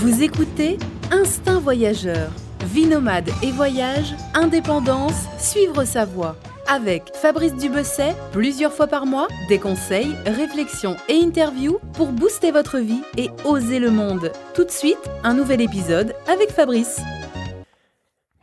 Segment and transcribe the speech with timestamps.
[0.00, 0.78] Vous écoutez
[1.10, 2.30] Instinct Voyageur,
[2.64, 6.36] vie nomade et voyage, indépendance, suivre sa voie.
[6.66, 12.78] Avec Fabrice Dubesset, plusieurs fois par mois, des conseils, réflexions et interviews pour booster votre
[12.78, 14.32] vie et oser le monde.
[14.54, 17.02] Tout de suite, un nouvel épisode avec Fabrice.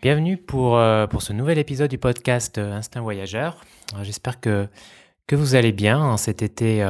[0.03, 3.65] Bienvenue pour, euh, ce nouvel épisode du podcast euh, Instinct Voyageur.
[4.03, 4.67] J'espère que,
[5.25, 6.85] que vous allez bien en cet été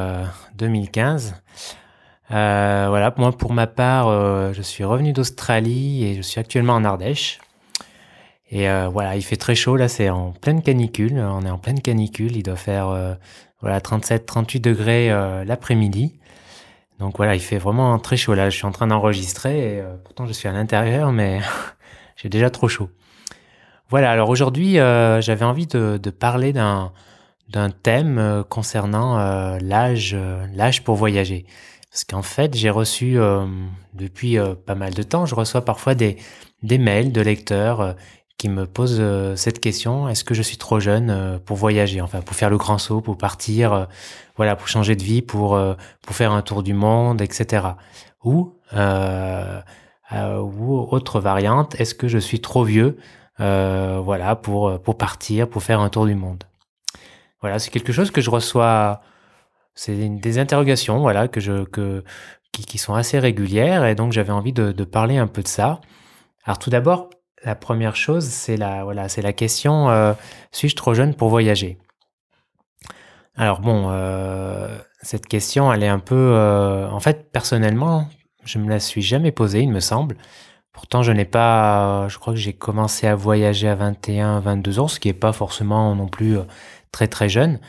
[0.56, 1.36] 2015.
[2.30, 4.08] Euh, voilà, moi pour ma part,
[4.52, 7.40] je suis revenu d'Australie et je suis actuellement en Ardèche.
[8.50, 11.18] Et voilà, il fait très chaud là, c'est en pleine canicule.
[11.18, 13.16] On est en pleine canicule, il doit faire
[13.60, 15.08] voilà 37-38 degrés
[15.44, 16.18] l'après-midi.
[16.98, 18.50] Donc voilà, il fait vraiment très chaud là.
[18.50, 21.40] Je suis en train d'enregistrer pourtant je suis à l'intérieur, mais
[22.16, 22.90] j'ai déjà trop chaud.
[23.90, 26.92] Voilà, alors aujourd'hui, euh, j'avais envie de, parler d'un
[27.48, 30.14] d'un thème euh, concernant euh, l'âge
[30.54, 31.46] l'âge pour voyager.
[31.98, 33.18] Parce qu'en fait, j'ai reçu
[33.92, 36.16] depuis pas mal de temps, je reçois parfois des
[36.62, 37.96] mails de lecteurs
[38.36, 39.02] qui me posent
[39.34, 42.00] cette question est-ce que je suis trop jeune pour voyager?
[42.00, 43.88] Enfin, pour faire le grand saut, pour partir,
[44.36, 45.58] voilà, pour changer de vie, pour
[46.08, 47.66] faire un tour du monde, etc.
[48.22, 48.54] Ou
[50.12, 52.96] autre variante est-ce que je suis trop vieux
[53.40, 56.44] euh, voilà, pour partir, pour faire un tour du monde?
[57.40, 59.00] Voilà, c'est quelque chose que je reçois,
[59.78, 65.28] c'est des interrogations, voilà, qui, sont assez régulières, et donc j'avais envie de, parler un
[65.28, 65.80] peu de ça.
[66.44, 67.10] Alors tout d'abord,
[67.44, 70.14] la première chose, c'est la, voilà, c'est la question, euh,
[70.50, 71.78] suis-je trop jeune pour voyager?
[73.36, 78.08] Alors bon, euh, cette question, elle est un peu, euh, en fait, personnellement,
[78.44, 80.16] je me la suis jamais posée, il me semble.
[80.72, 84.88] Pourtant, je n'ai pas, je crois que j'ai commencé à voyager à 21, 22 ans,
[84.88, 86.36] ce qui n'est pas forcément non plus
[86.90, 87.60] très très jeune.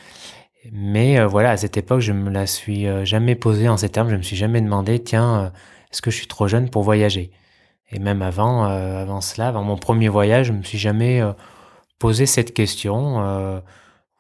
[0.72, 3.90] Mais euh, voilà, à cette époque, je me la suis euh, jamais posée en ces
[3.90, 4.10] termes.
[4.10, 5.52] Je me suis jamais demandé, tiens,
[5.92, 7.32] est-ce que je suis trop jeune pour voyager?
[7.92, 11.24] Et même avant, avant cela, avant mon premier voyage, je me suis jamais
[11.98, 13.64] posé cette question.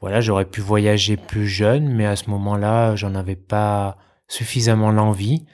[0.01, 3.97] voilà, j'aurais pu voyager plus jeune, mais à ce moment-là, j'en avais pas
[4.27, 5.45] suffisamment l'envie.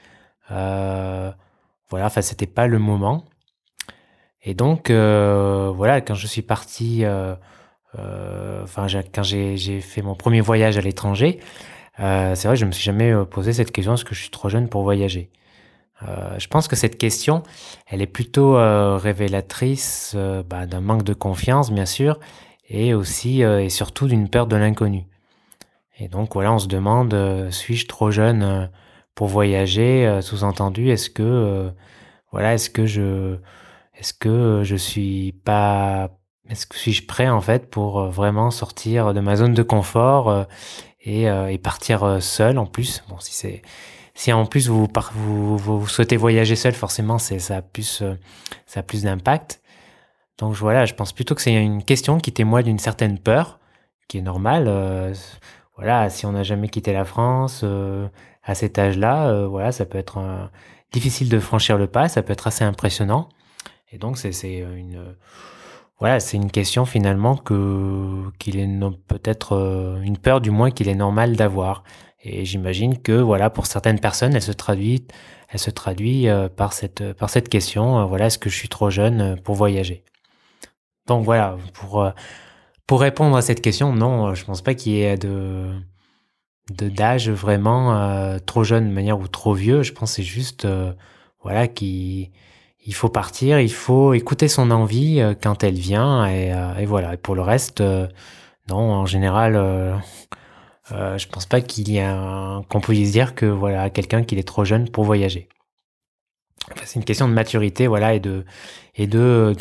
[0.48, 3.24] Voilà, enfin, c'était pas le moment.
[4.46, 7.34] Et donc, euh, voilà, quand je suis parti, euh,
[7.98, 11.40] euh, quand j'ai fait mon premier voyage à l'étranger,
[11.98, 14.68] c'est vrai, je me suis jamais posé cette question est-ce que je suis trop jeune
[14.68, 15.30] pour voyager
[16.02, 17.42] Je pense que cette question,
[17.86, 18.54] elle est plutôt
[18.98, 20.16] révélatrice
[20.48, 22.18] bah, d'un manque de confiance, bien sûr,
[22.68, 25.06] et aussi et surtout d'une peur de l'inconnu.
[25.98, 28.68] Et donc, voilà, on se demande suis-je trop jeune
[29.16, 31.70] pour voyager, euh, sous-entendu, est-ce que euh,
[32.30, 33.38] voilà, est-ce que je
[33.94, 36.10] est-ce que je suis pas
[36.48, 40.46] est-ce que suis-je prêt en fait pour euh, vraiment sortir de ma zone de confort
[41.00, 43.04] et, et, partir seul en plus?
[43.08, 43.62] Bon si c'est
[44.14, 48.02] si en plus vous, souhaitez voyager seul forcément ça a plus
[48.66, 49.60] ça a plus d'impact
[50.38, 53.60] donc voilà je pense plutôt que c'est une question qui témoigne d'une certaine peur
[54.08, 55.12] qui est normale
[55.76, 57.62] voilà si on n'a jamais quitté la France
[58.46, 60.48] à cet âge-là, euh, voilà, ça peut être
[60.92, 63.28] difficile de franchir le pas, ça peut être assez impressionnant.
[63.90, 65.16] Et donc c'est une
[65.98, 68.68] voilà, c'est une question finalement que qu'il est
[69.08, 71.84] peut-être euh, une peur du moins qu'il est normal d'avoir.
[72.22, 75.06] Et j'imagine que voilà, pour certaines personnes, elle se traduit
[75.48, 78.06] elle se traduit euh, par cette par cette question.
[78.06, 80.04] voilà, est-ce que je suis trop jeune pour voyager?
[81.06, 82.12] Donc voilà, pour
[82.86, 85.72] pour répondre à cette question, non, je pense pas qu'il y ait de
[86.72, 89.82] de d'âge vraiment euh, trop jeune de manière ou trop vieux.
[89.82, 90.92] Je pense c'est juste euh,
[91.42, 92.30] voilà qu'il
[92.86, 97.14] il faut partir, il faut écouter son envie euh, quand elle vient et, et, voilà.
[97.14, 97.82] Et pour le reste,
[98.68, 99.54] non, en général,
[100.90, 104.64] je pense pas qu'il y a qu'on puisse dire que voilà quelqu'un qu'il est trop
[104.64, 105.48] jeune pour voyager.
[106.84, 108.44] C'est une question de maturité, voilà, et de
[108.96, 109.54] et de,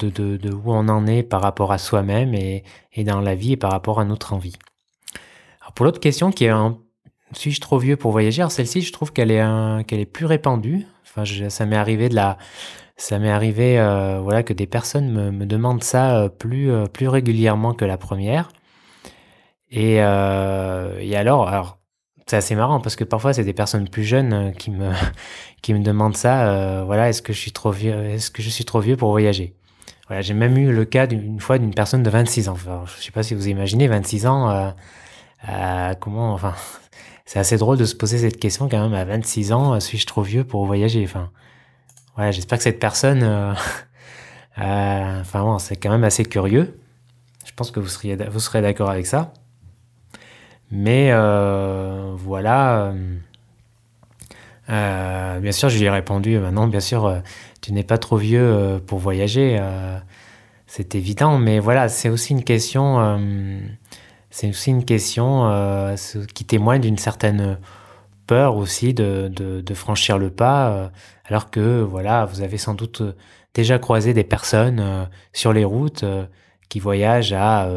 [0.53, 3.71] où on en est par rapport à soi-même et, et dans la vie et par
[3.71, 4.55] rapport à notre envie.
[5.61, 6.79] Alors pour l'autre question qui est un
[7.33, 8.41] suis-je trop vieux pour voyager?
[8.41, 9.43] Alors celle-ci, je trouve qu'elle est
[9.85, 10.85] qu'elle est plus répandue.
[11.03, 12.37] Enfin, ça m'est arrivé de la,
[12.97, 16.85] ça m'est arrivé, euh, voilà, que des personnes me, me demandent ça euh, plus euh,
[16.85, 18.49] plus régulièrement que la première.
[19.71, 21.79] Et, et alors, alors
[22.27, 24.91] c'est assez marrant parce que parfois c'est des personnes plus jeunes qui me
[25.61, 26.83] qui me demandent ça.
[26.85, 29.55] voilà, est-ce que je suis trop vieux Est-ce que je suis trop vieux pour voyager?
[30.07, 32.53] Voilà, j'ai même eu le cas d'une fois d'une personne de 26 ans.
[32.53, 34.73] Enfin, je sais pas si vous imaginez 26 ans.
[35.99, 36.53] comment Enfin,
[37.25, 40.05] c'est assez drôle de se poser cette question quand même à 26 ans, euh, suis-je
[40.05, 41.31] trop vieux pour voyager Enfin,
[42.17, 43.53] ouais, j'espère que cette personne, euh,
[44.59, 46.79] euh, enfin bon, c'est quand même assez curieux.
[47.45, 49.33] Je pense que vous seriez, vous serez d'accord avec ça.
[50.71, 52.93] Mais voilà,
[54.67, 57.21] bien sûr, je lui ai répondu, non, bien sûr,
[57.61, 59.61] tu n'es pas trop vieux pour voyager.
[60.65, 63.19] c'est évident, mais voilà, c'est aussi une question,
[64.35, 65.95] c'est aussi une question
[66.33, 67.57] qui témoigne d'une certaine
[68.27, 70.91] peur aussi de, franchir le pas,
[71.25, 73.01] alors que voilà, vous avez sans doute
[73.53, 76.03] déjà croisé des personnes sur les routes
[76.67, 77.69] qui voyagent à,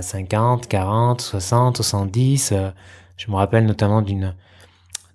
[0.00, 2.54] 50, 40, 60, 70.
[3.16, 4.34] je me rappelle notamment d'une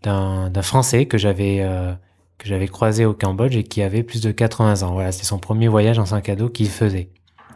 [0.03, 1.93] d'un Français que j'avais euh,
[2.37, 4.93] que croisé au Cambodge et qui avait plus de 80 ans.
[4.93, 7.09] Voilà, c'était son premier voyage en sac à qu'il faisait.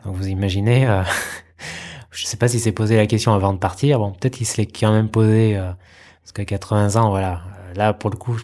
[0.06, 1.04] Donc vous imaginez, euh,
[2.14, 4.00] je ne sais pas s'il s'est posé la question avant de partir.
[4.00, 5.72] Bon, peut-être qu'il se l'est quand même posé euh,
[6.22, 7.42] parce qu'à 80 ans, voilà,
[7.76, 8.38] là pour le coup,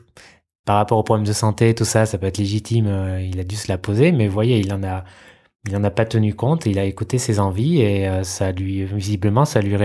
[0.65, 2.87] par rapport aux problèmes de santé, tout ça, ça peut être légitime.
[3.21, 6.65] il a dû se la poser, mais vous voyez, il en a pas tenu compte.
[6.65, 9.75] Il a écouté ses envies et ça lui visiblement ça lui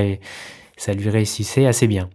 [1.10, 2.10] réussissait assez bien.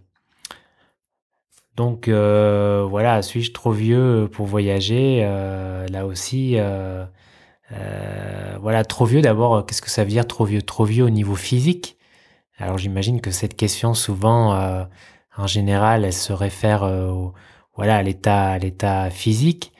[1.80, 5.20] Donc euh, voilà, suis-je trop vieux pour voyager?
[5.24, 6.56] Euh, Là aussi,
[7.72, 10.62] euh, voilà, trop vieux d'abord, qu'est-ce que ça veut dire trop vieux?
[10.62, 11.96] Trop vieux au niveau physique?
[12.58, 14.86] Alors j'imagine que cette question, souvent,
[15.38, 16.86] en général, elle se réfère
[17.74, 19.72] voilà, à l'état, l'état physique.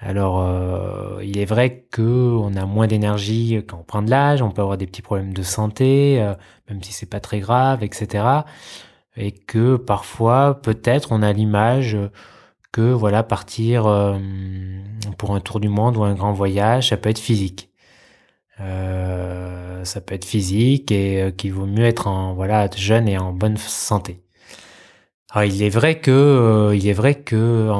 [0.00, 0.44] Alors,
[1.22, 4.76] il est vrai qu'on a moins d'énergie quand on prend de l'âge, on peut avoir
[4.76, 6.18] des petits problèmes de santé,
[6.68, 8.42] même si c'est pas très grave, etc
[9.16, 11.96] et que parfois peut-être on a l'image
[12.74, 14.18] que voilà partir euh,
[15.16, 17.70] pour un tour du monde ou un grand voyage ça peut être physique.
[18.60, 23.16] Euh, ça peut être physique et euh, qu'il vaut mieux être en voilà jeune et
[23.16, 24.22] en bonne santé.
[25.30, 27.70] Alors il est vrai que il est vrai que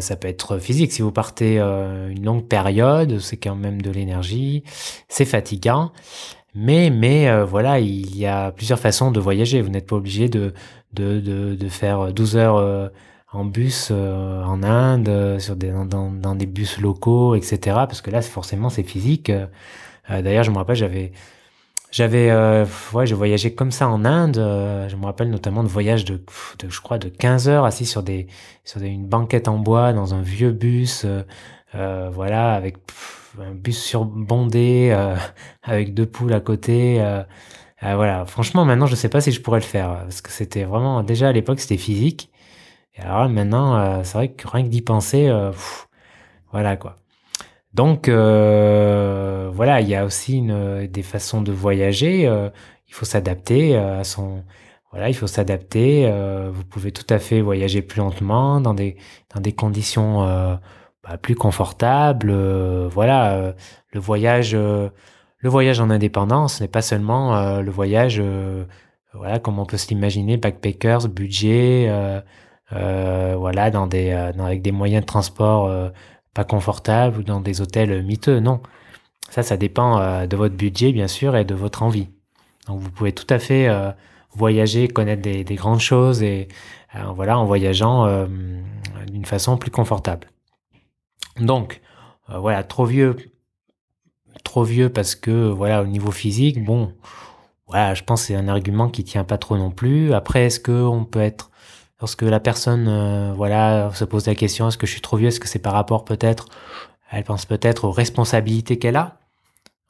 [0.00, 0.92] ça peut être physique.
[0.92, 4.64] Si vous partez une longue période c'est quand même de l'énergie
[5.08, 5.92] c'est fatigant.
[6.54, 9.62] Mais, mais voilà, il y a plusieurs façons de voyager.
[9.62, 10.52] Vous n'êtes pas obligé de,
[10.92, 12.90] de, de, faire 12 heures
[13.32, 17.58] en bus euh, en Inde, sur des, dans, dans, des bus locaux, etc.
[17.64, 19.32] Parce que là, forcément, c'est physique.
[20.08, 21.12] D'ailleurs, je me rappelle, j'avais...
[21.90, 22.32] J'avais,
[22.94, 24.36] ouais, je voyageais comme ça en Inde.
[24.88, 26.14] je me rappelle notamment de voyages de,
[26.58, 28.28] de, je crois, de 15 heures assis sur des,
[28.64, 31.04] sur des, une banquette en bois dans un vieux bus,
[31.74, 32.78] voilà, avec
[33.40, 35.16] un bus surbondé euh,
[35.62, 37.00] avec deux poules à côté.
[37.00, 37.22] Euh,
[37.82, 40.64] euh, voilà, franchement, maintenant, je sais pas si je pourrais le faire parce que c'était
[40.64, 42.30] vraiment déjà à l'époque c'était physique.
[42.96, 45.32] Et alors maintenant, c'est vrai que rien que d'y penser,
[46.50, 46.96] voilà quoi.
[47.74, 52.24] Donc voilà, il y a aussi des façons de voyager.
[52.24, 54.44] il faut s'adapter à son
[54.90, 56.12] voilà, il faut s'adapter.
[56.52, 58.96] vous pouvez tout à fait voyager plus lentement dans des
[59.34, 60.58] dans des conditions
[61.02, 62.30] bah, plus confortable.
[62.30, 63.52] Euh, voilà, euh,
[63.92, 64.88] le voyage, euh,
[65.38, 68.22] le voyage en indépendance n'est pas seulement le voyage,
[69.12, 71.90] voilà, comme on peut se l'imaginer, backpackers, budget,
[72.72, 75.70] voilà, dans des, avec des moyens de transport
[76.34, 78.40] pas confortables ou dans des hôtels miteux.
[78.40, 78.60] Non,
[79.30, 82.08] ça, ça dépend de votre budget, bien sûr, et de votre envie.
[82.66, 83.68] Donc, vous pouvez tout à fait
[84.34, 86.48] voyager, connaître des, des, grandes choses et
[87.14, 88.26] voilà, en voyageant
[89.10, 90.28] d'une façon plus confortable.
[91.38, 91.80] Donc,
[92.30, 93.16] euh, voilà, trop vieux,
[94.44, 96.94] trop vieux parce que, voilà, au niveau physique, bon,
[97.66, 100.12] voilà, je pense que c'est un argument qui tient pas trop non plus.
[100.12, 101.50] Après, est-ce que on peut être,
[102.02, 105.28] lorsque la personne, euh, voilà, se pose la question, est-ce que je suis trop vieux,
[105.28, 106.48] est-ce que c'est par rapport peut-être,
[107.10, 109.16] elle pense peut-être aux responsabilités qu'elle a,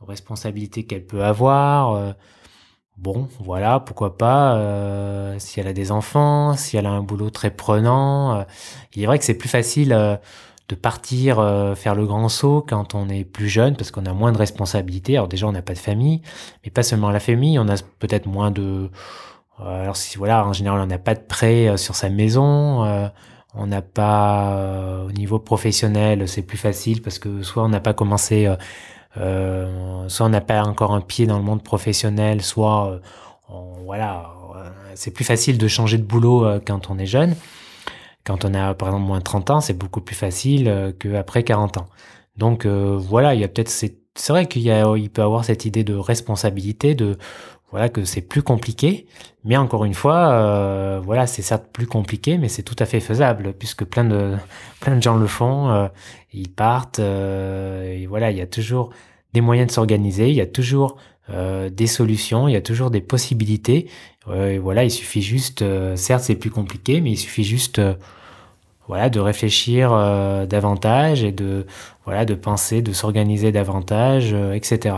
[0.00, 1.94] aux responsabilités qu'elle peut avoir.
[1.94, 2.12] Euh,
[2.96, 4.56] bon, voilà, pourquoi pas,
[5.38, 8.44] si elle a des enfants, si elle a un boulot très prenant.
[8.94, 10.20] il est vrai que c'est plus facile
[10.72, 14.12] de partir euh, faire le grand saut quand on est plus jeune parce qu'on a
[14.14, 15.16] moins de responsabilités.
[15.16, 16.22] Alors déjà on n'a pas de famille,
[16.64, 18.88] mais pas seulement la famille, on a peut-être moins de euh,
[19.58, 23.10] alors si voilà, en général on n'a pas de prêt euh, sur sa maison,
[23.54, 27.94] on n'a pas au niveau professionnel, c'est plus facile parce que soit on n'a pas
[27.94, 28.50] commencé
[29.14, 33.00] soit on n'a pas encore un pied dans le monde professionnel, soit
[33.84, 34.30] voilà,
[34.94, 37.34] c'est plus facile de changer de boulot quand on est jeune.
[38.24, 41.42] Quand on a par exemple moins de 30 ans, c'est beaucoup plus facile euh, qu'après
[41.42, 41.86] 40 ans.
[42.36, 45.44] Donc euh, voilà, il y a peut-être c'est vrai qu'il y a il peut avoir
[45.44, 47.18] cette idée de responsabilité de
[47.72, 49.06] voilà que c'est plus compliqué,
[49.44, 53.00] mais encore une fois, euh, voilà, c'est certes plus compliqué, mais c'est tout à fait
[53.00, 54.36] faisable puisque plein de
[54.80, 55.90] plein de gens le font,
[56.32, 58.90] ils partent, et voilà, il y a toujours
[59.32, 60.98] des moyens de s'organiser, il y a toujours
[61.28, 63.88] des solutions, il y a toujours des possibilités,
[64.26, 67.94] voilà, il suffit juste, euh, certes c'est plus compliqué, mais il suffit juste, euh,
[68.88, 71.66] voilà, de réfléchir euh, davantage et de,
[72.04, 74.96] voilà, de penser, de s'organiser davantage, etc.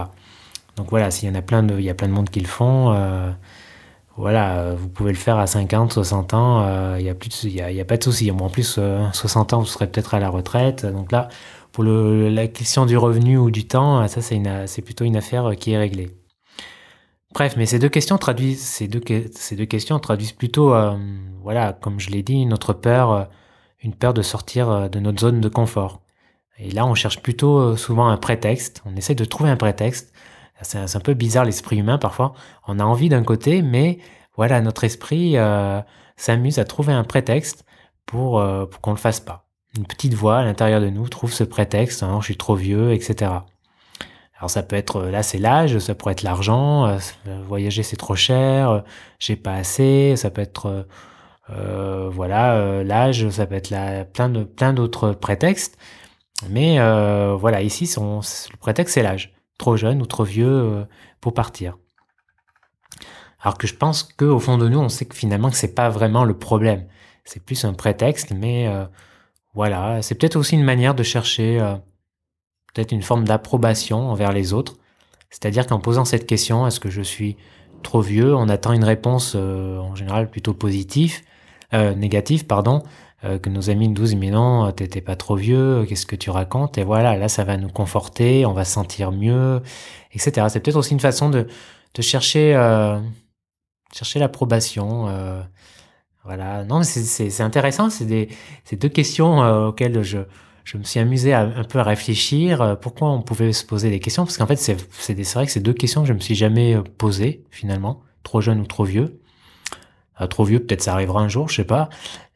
[0.77, 2.41] Donc voilà, s'il y en a plein de, il y a plein de monde qui
[2.41, 2.95] le font,
[4.17, 7.85] voilà, vous pouvez le faire à 50, 60 ans, il n'y a, plus y a,
[7.85, 8.31] pas de souci.
[8.31, 8.79] En plus,
[9.13, 10.87] 60 ans, vous serez peut-être à la retraite.
[10.87, 11.29] Donc là,
[11.73, 15.79] pour la question du revenu ou du temps, ça, c'est plutôt une affaire qui est
[15.79, 16.11] réglée.
[17.33, 20.75] Bref, mais ces deux questions traduisent, ces deux, questions traduisent plutôt,
[21.43, 23.29] voilà, comme je l'ai dit, notre peur,
[23.83, 26.05] une peur de sortir de notre zone de confort.
[26.59, 28.83] Et là, on cherche plutôt euh, souvent un prétexte.
[28.85, 30.14] On essaie de trouver un prétexte.
[30.63, 32.35] C'est un peu bizarre l'esprit humain parfois.
[32.67, 33.99] On a envie d'un côté, mais
[34.37, 35.81] voilà, notre esprit euh,
[36.17, 37.65] s'amuse à trouver un prétexte
[38.07, 39.47] pour, euh, qu'on le fasse pas.
[39.77, 42.03] Une petite voix à l'intérieur de nous trouve ce prétexte.
[42.03, 43.33] Hein, je suis trop vieux, etc.
[44.39, 46.99] Alors ça peut être là c'est l'âge, ça pourrait être l'argent,
[47.47, 48.83] voyager c'est trop cher,
[49.19, 50.87] j'ai pas assez, ça peut être
[51.49, 55.79] voilà l'âge, ça peut être la, plein de plein d'autres prétextes.
[56.51, 59.33] Mais euh, voilà, ici, son, le prétexte, c'est l'âge.
[59.59, 60.85] Trop jeune ou trop vieux euh,
[61.21, 61.79] pour partir.
[63.41, 65.91] Alors que je pense qu'au fond de nous, on sait que finalement, que c'est pas
[65.91, 66.87] vraiment le problème.
[67.25, 68.85] C'est plus un prétexte, mais euh,
[69.55, 71.59] voilà, c'est peut-être aussi une manière de chercher
[72.73, 74.77] peut-être une forme d'approbation envers les autres.
[75.31, 77.37] C'est-à-dire qu'en posant cette question, est-ce que je suis
[77.83, 81.21] trop vieux, on attend une réponse en général plutôt positive,
[81.73, 83.04] négative, pardon, euh,
[83.43, 86.79] que nos amis nous disent mais non, t'étais pas trop vieux, qu'est-ce que tu racontes?
[86.79, 89.63] Et voilà, là ça va nous conforter, on va se sentir mieux,
[90.13, 90.47] etc.
[90.51, 91.47] C'est peut-être aussi une façon de,
[91.95, 93.01] de chercher, euh,
[93.93, 95.09] chercher l'approbation.
[95.09, 95.43] Euh,
[96.25, 98.07] voilà, non, c'est intéressant, c'est
[98.77, 100.19] deux questions euh, auxquelles je,
[100.65, 102.79] je me suis amusé à, un peu à réfléchir.
[102.81, 104.25] Pourquoi on pouvait se poser des questions?
[104.25, 104.77] Parce qu'en fait, c'est
[105.35, 108.67] vrai que c'est deux questions que je me suis jamais posées finalement, trop jeune ou
[108.67, 109.21] trop vieux.
[110.21, 111.89] Euh, trop vieux, peut-être ça arrivera un jour, je sais pas.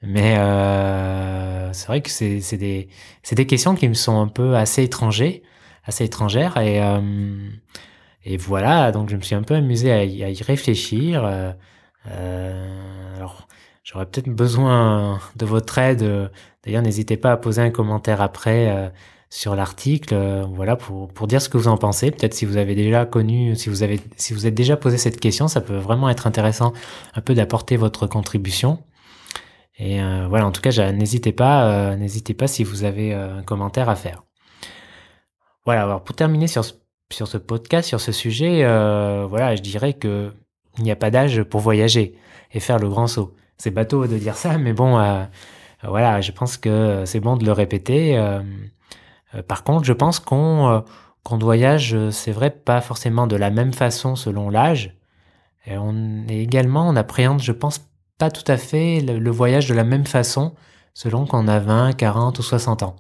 [0.03, 2.89] Mais euh, c'est vrai que c'est des,
[3.31, 5.43] des questions qui me sont un peu assez étrangers,
[5.85, 6.57] assez étrangères.
[6.59, 7.01] Et, euh,
[8.25, 11.25] et voilà, donc je me suis un peu amusé à y, réfléchir.
[12.05, 13.49] Alors,
[13.85, 16.31] j'aurais peut-être besoin de votre aide.
[16.65, 18.93] D'ailleurs, n'hésitez pas à poser un commentaire après
[19.31, 22.11] sur l'article, euh, voilà, pour, dire ce que vous en pensez.
[22.11, 25.21] Peut-être si vous avez déjà connu, si vous avez, si vous êtes déjà posé cette
[25.21, 26.73] question, ça peut vraiment être intéressant
[27.15, 28.83] un peu d'apporter votre contribution.
[29.79, 33.43] Et euh, voilà, en tout cas, n'hésitez pas, euh, n'hésitez pas si vous avez un
[33.43, 34.25] commentaire à faire.
[35.65, 36.73] Voilà, alors pour terminer sur ce,
[37.13, 38.63] sur ce podcast, sur ce sujet,
[39.27, 40.33] voilà, je dirais que
[40.79, 42.15] il n'y a pas d'âge pour voyager
[42.53, 43.35] et faire le grand saut.
[43.59, 44.93] C'est bateau de dire ça, mais bon,
[45.85, 48.17] voilà, je pense que c'est bon de le répéter.
[49.35, 50.81] Euh, par contre, je pense qu'on euh,
[51.31, 54.97] voyage, euh, c'est vrai, pas forcément de la même façon selon l'âge.
[55.67, 57.81] Et, on, également, on appréhende, je pense,
[58.19, 60.55] pas tout à fait le, voyage de la même façon
[60.95, 62.97] selon qu'on a 20, 40 ou 60 ans.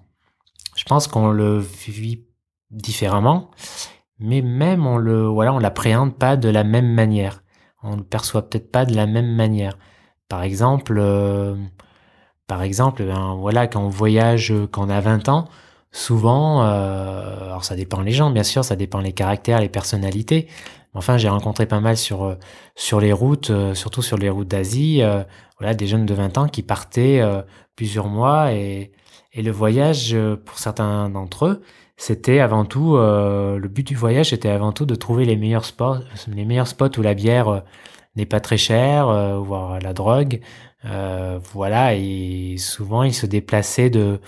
[0.76, 2.24] Je pense qu'on le vit
[2.70, 3.50] différemment,
[4.20, 7.42] mais même on le, voilà, on l'appréhende pas de la même manière.
[7.82, 9.76] On le perçoit peut-être pas de la même manière.
[10.28, 11.00] Par exemple,
[12.46, 15.48] par exemple, ben, voilà, quand on voyage, quand on a 20 ans,
[15.92, 20.48] souvent, euh, alors ça dépend les gens, bien sûr, ça dépend les caractères, les personnalités.
[20.94, 22.34] Enfin, j'ai rencontré pas mal sur euh,
[22.74, 25.02] sur les routes, euh, surtout sur les routes d'Asie,
[25.58, 27.22] voilà, des jeunes de 20 ans qui partaient
[27.76, 28.92] plusieurs mois et,
[29.32, 31.62] et le voyage, pour certains d'entre eux,
[31.96, 35.98] c'était avant tout le but du voyage, était avant tout de trouver les meilleurs spots,
[36.28, 37.64] les meilleurs spots où la bière
[38.14, 39.08] n'est pas très chère,
[39.40, 40.40] voire la drogue,
[40.84, 41.96] voilà.
[41.96, 44.20] Et souvent, ils se déplaçaient de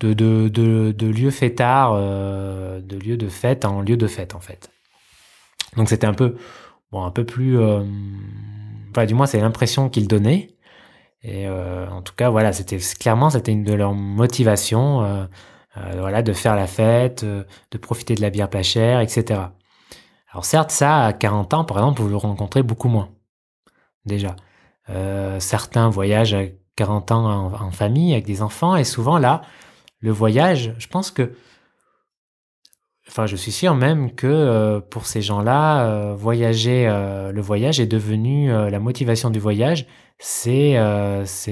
[0.00, 4.34] de, de, de, de lieux fêtards, euh, de lieux de fête en lieu de fête
[4.34, 4.70] en fait.
[5.76, 6.36] Donc c'était un peu,
[6.90, 7.82] bon, un peu plus, euh,
[8.90, 10.48] enfin du moins c'est l'impression qu'ils donnaient.
[11.22, 15.24] Et euh, en tout cas voilà, c'était clairement c'était une de leurs motivations, euh,
[15.98, 19.40] voilà, de faire la fête, de profiter de la bière pas chère, etc.
[20.32, 23.10] Alors certes ça à 40 ans par exemple vous le rencontrez beaucoup moins
[24.06, 24.34] déjà.
[25.38, 26.44] certains voyagent à
[26.76, 29.42] 40 ans en famille avec des enfants et souvent là
[30.00, 31.32] le voyage, je pense que,
[33.08, 37.80] enfin, je suis sûr même que euh, pour ces gens-là, euh, voyager, euh, le voyage
[37.80, 39.86] est devenu la motivation du voyage,
[40.18, 40.76] c'est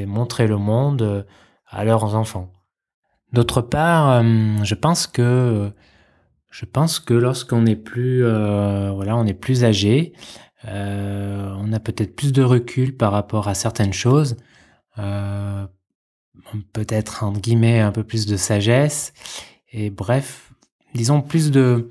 [0.06, 1.26] montrer le monde
[1.66, 2.52] à leurs enfants.
[3.32, 5.70] D'autre part, je pense que
[6.50, 10.14] je pense que lorsqu'on est plus on est plus âgé,
[10.64, 14.36] on a peut-être plus de recul par rapport à certaines choses
[16.72, 19.12] peut-être entre guillemets un peu plus de sagesse
[19.72, 20.52] et bref,
[20.94, 21.90] disons plus de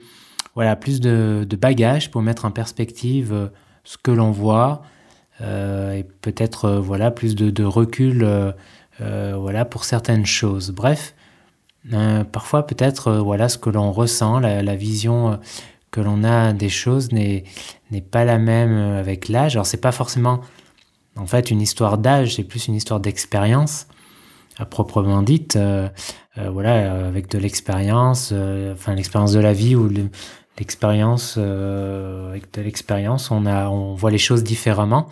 [0.56, 3.48] voilà plus de, de bagages pour mettre en perspective euh,
[3.84, 4.82] ce que l'on voit
[5.42, 8.28] euh, et peut-être euh, voilà plus de, de recul
[9.00, 10.72] voilà pour certaines choses.
[10.72, 11.14] Bref,
[12.32, 15.40] parfois peut-être voilà ce que l'on ressent, la, la vision
[15.92, 17.44] que l'on a des choses n'est
[18.10, 19.56] pas la même avec l'âge.
[19.56, 20.42] Alors c'est pas forcément
[21.16, 23.86] en fait une histoire d'âge, c'est plus une histoire d'expérience
[24.58, 25.56] à proprement dite.
[25.56, 25.90] Euh,
[26.38, 29.90] euh, voilà, avec de l'expérience, euh, enfin l'expérience de la vie ou
[30.58, 35.08] l'expérience avec de l'expérience, on a on voit les choses différemment.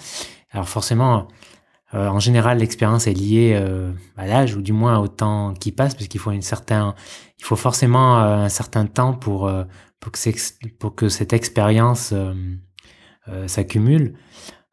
[0.52, 1.28] Alors forcément.
[1.94, 3.56] en général, l'expérience est liée
[4.18, 6.96] à l'âge ou du moins au temps qui passe, parce qu'il faut une certain,
[7.40, 9.50] il faut forcément un certain temps pour
[10.06, 12.34] pour que, pour que cette expérience euh,
[13.28, 14.14] euh, s'accumule.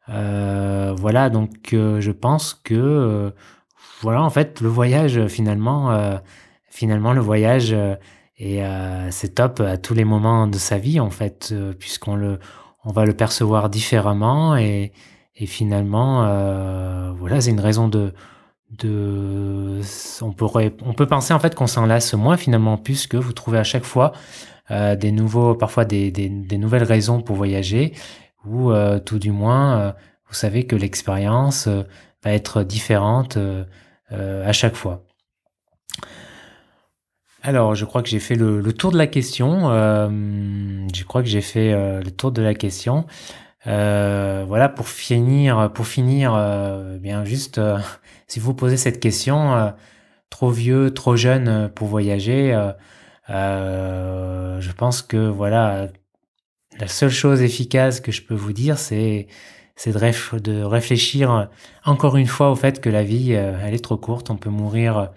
[0.09, 3.33] Euh, voilà, donc je pense que
[4.03, 6.19] voilà, en fait, le voyage finalement,
[6.69, 7.75] finalement le voyage
[8.37, 8.61] et
[9.09, 12.39] c'est top à tous les moments de sa vie en fait, puisqu'on le,
[12.85, 14.91] on va le percevoir différemment et,
[15.35, 16.21] et finalement,
[17.17, 18.13] voilà, c'est une raison de,
[18.77, 19.81] de,
[20.21, 23.59] on pourrait, on peut penser en fait qu'on s'en lasse moins finalement, puisque vous trouvez
[23.59, 24.13] à chaque fois
[24.71, 27.93] euh, des nouveaux, parfois des, des, nouvelles raisons pour voyager,
[28.45, 29.91] ou euh, tout du moins, euh,
[30.27, 33.37] vous savez que l'expérience va être différente
[34.13, 35.03] à chaque fois.
[37.41, 39.69] Alors, je crois que j'ai fait le, tour de la question.
[39.69, 43.05] je crois que j'ai fait le tour de la question.
[43.65, 46.33] voilà, pour finir, pour finir,
[47.01, 47.59] bien juste,
[48.27, 49.73] si vous posez cette question,
[50.29, 52.55] trop vieux, trop jeune pour voyager,
[53.29, 55.87] euh, je pense que voilà,
[56.79, 59.27] la seule chose efficace que je peux vous dire, c'est
[59.75, 61.49] c'est de, réfléchir
[61.85, 64.29] encore une fois au fait que la vie, euh, elle est trop courte.
[64.29, 65.09] On peut mourir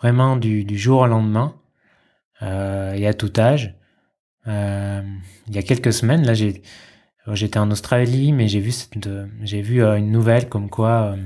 [0.00, 1.54] vraiment du, jour au lendemain
[2.42, 3.74] euh, et à tout âge.
[4.46, 5.02] Euh,
[5.48, 8.72] il y a quelques semaines, là, j'étais en Australie, mais j'ai vu
[9.42, 11.16] j'ai vu euh, une nouvelle comme quoi euh,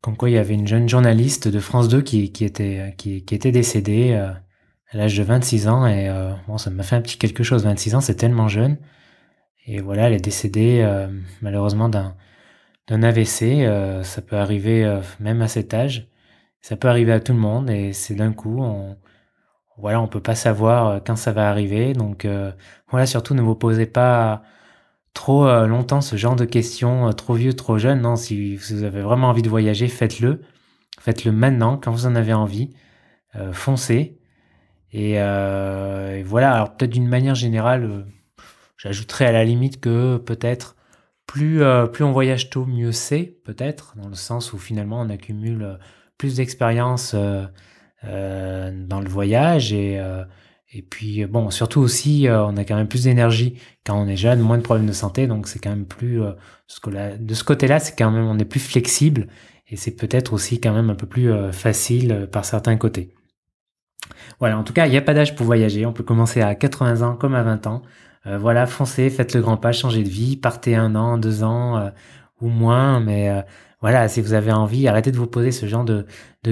[0.00, 3.52] comme quoi il y avait une jeune journaliste de France 2 qui, était qui, était
[3.52, 7.42] décédée à l'âge de 26 ans et euh, bon, ça m'a fait un petit quelque
[7.42, 7.64] chose.
[7.64, 8.76] 26 ans, c'est tellement jeune.
[9.68, 11.08] Et voilà, elle est décédée euh,
[11.42, 12.14] malheureusement d'un
[13.02, 13.42] AVC.
[13.66, 16.08] Euh, ça peut arriver même à cet âge.
[16.60, 18.60] Ça peut arriver à tout le monde et c'est d'un coup.
[18.60, 18.96] On,
[19.76, 21.92] voilà, on peut pas savoir quand ça va arriver.
[21.92, 22.26] Donc
[22.90, 24.42] voilà, surtout ne vous posez pas
[25.14, 28.00] trop longtemps ce genre de questions, trop vieux, trop jeune.
[28.00, 30.42] Non, si vous avez vraiment envie de voyager, faites-le.
[31.00, 32.70] Faites-le maintenant, quand vous en avez envie.
[33.52, 34.18] foncez.
[34.94, 38.02] Euh, et, voilà, alors peut-être d'une manière générale, euh,
[38.78, 40.76] j'ajouterais à la limite que peut-être
[41.26, 45.10] plus, euh, plus on voyage tôt, mieux c'est, peut-être, dans le sens où finalement on
[45.10, 45.78] accumule
[46.16, 47.50] plus d'expérience dans
[48.02, 50.00] le voyage et,
[50.72, 54.40] et puis bon, surtout aussi, on a quand même plus d'énergie quand on est jeune,
[54.40, 58.10] moins de problèmes de santé, donc c'est quand même plus, de ce côté-là, c'est quand
[58.10, 59.28] même, on est plus flexible
[59.68, 63.12] et c'est peut-être aussi quand même un peu plus facile par certains côtés.
[64.40, 65.86] Voilà, en tout cas, il n'y a pas d'âge pour voyager.
[65.86, 67.82] On peut commencer à 80 ans comme à 20 ans.
[68.28, 71.78] Euh, voilà, foncez, faites le grand pas, changez de vie, partez un an, deux ans
[71.78, 71.90] euh,
[72.40, 73.00] ou moins.
[73.00, 73.40] Mais euh,
[73.80, 76.06] voilà, si vous avez envie, arrêtez de vous poser ce genre de,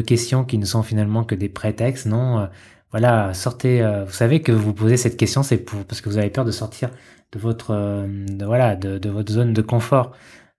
[0.07, 2.07] questions qui ne sont finalement que des prétextes.
[2.07, 2.49] Non,
[2.91, 3.83] voilà, sortez.
[4.07, 6.91] vous savez que vous posez cette question, c'est parce que vous avez peur de sortir
[7.33, 8.07] de votre,
[8.45, 10.13] voilà, de, votre zone de confort.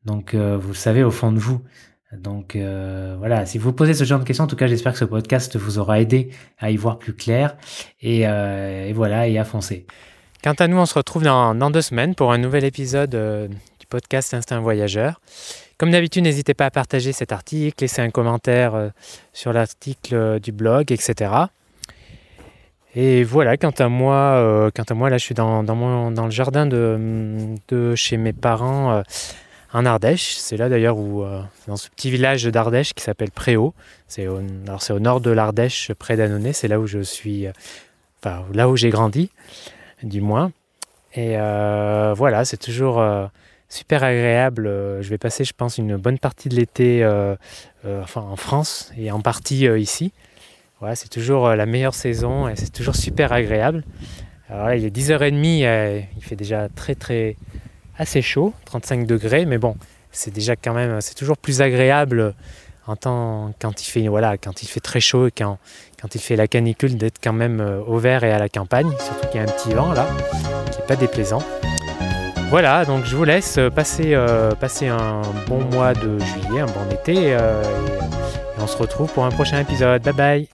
[0.06, 1.62] Donc, vous le savez au fond de vous.
[2.14, 5.06] Donc voilà, si vous posez ce genre de questions, en tout cas j'espère que ce
[5.06, 7.56] podcast vous aura aidé à y voir plus clair
[8.02, 9.86] et, euh, voilà, et à foncer.
[10.44, 13.88] Quant à nous, on se retrouve dans, deux semaines pour un nouvel épisode euh, du
[13.90, 15.20] podcast Instinct Voyageur.
[15.78, 18.92] Comme d'habitude, n'hésitez pas à partager cet article, laisser un commentaire
[19.32, 21.32] sur l'article du blog, etc.
[22.96, 26.66] Et voilà, quant à moi, quant à moi là je suis dans, dans le jardin
[26.66, 29.04] de, chez mes parents
[29.74, 30.36] en Ardèche.
[30.36, 33.74] C'est là d'ailleurs où, euh, dans ce petit village d'Ardèche qui s'appelle Préau.
[34.08, 36.54] C'est au, alors c'est au nord de l'Ardèche, près d'Annonay.
[36.54, 37.52] C'est là où je suis, euh,
[38.22, 39.30] enfin là où j'ai grandi,
[40.04, 40.52] du moins.
[41.14, 43.04] Et euh, voilà, c'est toujours
[43.70, 44.66] super agréable.
[45.02, 47.06] Je vais passer, je pense, une bonne partie de l'été,
[47.86, 50.12] enfin en France et en partie ici.
[50.80, 53.84] Voilà, c'est toujours la meilleure saison et c'est toujours super agréable.
[54.50, 57.36] Alors là, il est 10h30, il fait déjà très très
[57.98, 59.76] assez chaud, 35 degrés, mais bon,
[60.12, 62.34] c'est déjà quand même, c'est toujours plus agréable
[62.88, 65.58] en temps, quand il fait, voilà, quand il fait très chaud et quand,
[66.02, 68.90] quand il fait la canicule d'être quand même euh, au vert et à la campagne,
[69.00, 70.08] surtout qu'il y a un petit vent là,
[70.72, 71.44] qui n'est pas déplaisant.
[72.50, 76.90] Voilà, donc je vous laisse passer, euh, passer un bon mois de juillet, un bon
[76.92, 77.62] été, euh,
[78.58, 80.02] et on se retrouve pour un prochain épisode.
[80.04, 80.46] Bye bye